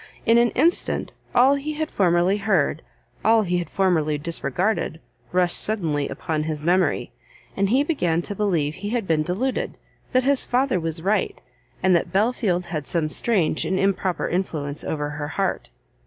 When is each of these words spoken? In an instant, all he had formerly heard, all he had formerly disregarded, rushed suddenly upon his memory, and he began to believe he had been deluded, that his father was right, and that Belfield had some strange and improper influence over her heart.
In 0.25 0.39
an 0.39 0.49
instant, 0.55 1.11
all 1.35 1.53
he 1.53 1.73
had 1.73 1.91
formerly 1.91 2.37
heard, 2.37 2.81
all 3.23 3.43
he 3.43 3.59
had 3.59 3.69
formerly 3.69 4.17
disregarded, 4.17 4.99
rushed 5.31 5.59
suddenly 5.61 6.09
upon 6.09 6.41
his 6.41 6.63
memory, 6.63 7.11
and 7.55 7.69
he 7.69 7.83
began 7.83 8.23
to 8.23 8.33
believe 8.33 8.73
he 8.73 8.89
had 8.89 9.05
been 9.05 9.21
deluded, 9.21 9.77
that 10.11 10.23
his 10.23 10.43
father 10.43 10.79
was 10.79 11.03
right, 11.03 11.39
and 11.83 11.95
that 11.95 12.11
Belfield 12.11 12.65
had 12.65 12.87
some 12.87 13.09
strange 13.09 13.63
and 13.63 13.77
improper 13.77 14.27
influence 14.27 14.83
over 14.83 15.11
her 15.11 15.27
heart. 15.27 15.69